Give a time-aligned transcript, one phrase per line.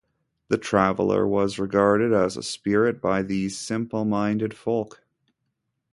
[0.47, 5.05] The traveller was regarded as a spirit by these simple-minded folk.